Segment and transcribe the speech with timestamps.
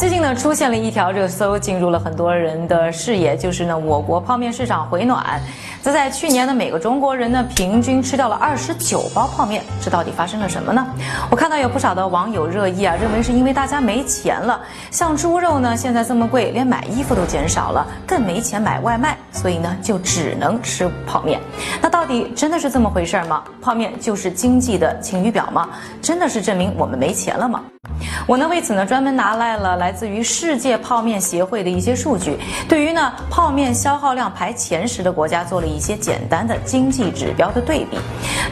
[0.00, 5.38] 最近呢，出现了一条热搜，进入了很多人的视野，就是呢，我国泡面市场回暖。
[5.82, 10.86] 则在去年呢，每个中国人呢，平均吃掉了二十九包泡面，这到底发生了什么呢？
[11.30, 14.58] 我看到有不少的网友热议啊，认为是因为大家没钱了，
[14.90, 21.38] 像猪肉呢，现在这么贵，连买衣服都减少了，更没钱买外卖，所以呢，就只能吃泡面。
[21.78, 23.44] 那到底真的是这么回事吗？
[23.60, 25.68] 泡面就是经济的晴雨表吗？
[26.00, 27.62] 真的是证明我们没钱了吗？
[28.26, 37.98] 我呢为此呢专门拿来了来自于世界泡面协会的一些数据，对于呢泡面消耗量排前十的国家做了一些简单的经济指标的对比。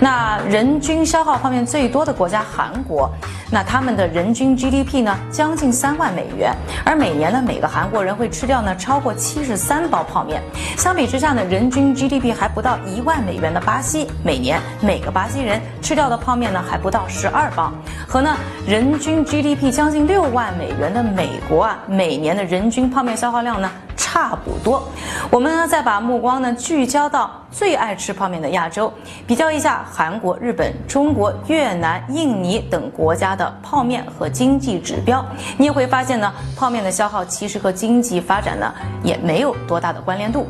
[0.00, 3.10] 那人均消耗泡面最多的国家韩国。
[3.50, 10.42] 那他们的人均 GDP 呢，将近三万美元，而每年呢，每个韩国人会吃掉呢超过七十三包泡面。
[10.76, 17.72] 相比之下呢，人均 GDP 还不到一万美元的巴西，每年每个巴西人吃掉的泡面呢还不到十二包，
[18.06, 18.36] 和呢
[18.66, 23.70] 人均 GDP 将近六万美元的美国啊，每年的人均泡面消耗量呢。
[23.98, 24.88] 差不多，
[25.28, 28.90] 我们呢再把目光呢聚焦到最爱吃泡面的亚洲，
[29.26, 35.22] 比较一下韩国、日本、中国、越南、印尼等国家的泡面和经济指标，
[35.56, 40.46] 你也会发现呢，泡面的消耗其实和经济发展呢也没有多大的关联度。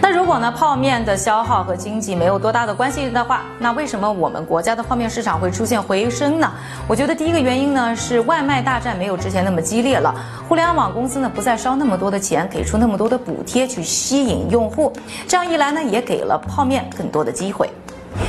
[0.00, 6.52] 那如果呢，泡面的消耗和经济没有多大的关系的话，那为什么我们国家的泡面市场会出现回升呢？
[6.86, 10.14] 我觉得第一个原因呢是外卖大战没有之前那么激烈了，
[10.48, 14.92] 互联网公司呢不再烧那么多的钱，给出那么多的补贴去吸引用户，
[15.26, 17.70] 这样一来呢，也给了泡面更多的机会。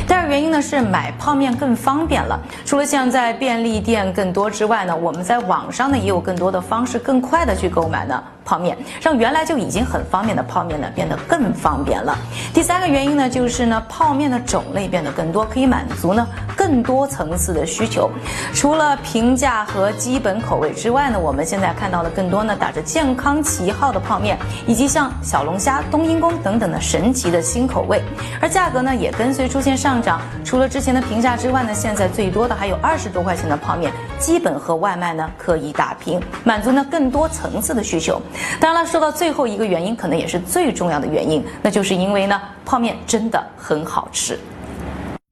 [0.08, 8.24] 第二个原因呢是买泡面更方便了，除了像在便利店更多之外呢，我们在网上呢也有更多的方式，更快的去购买呢。
[8.46, 12.16] 泡面让原来就已经很方便的泡面呢变得更方便了。
[12.54, 16.28] 第三个原因呢，就是呢泡面的种类变得更多，可以满足呢
[16.66, 18.10] 更多层次的需求。
[18.52, 28.02] 除了平价和基本口味之外呢，我们现在看到了更多呢打着健康旗号的泡面，以及像小龙虾、冬阴功等等的神奇的新口味。
[28.42, 30.20] 而价格呢也跟随出现上涨。
[30.44, 38.20] 除了之前的平价之外呢，现在最多的还有二十多块钱的泡面，基本和外卖呢可以打平，满足呢更多层次的需求。
[38.60, 44.40] 当然了，说到最后一个原因，可能也是最重要的原因，那就是因为呢，泡面真的很好吃。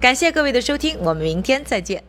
[0.03, 2.03] 感谢各位的收听，我们明天再见。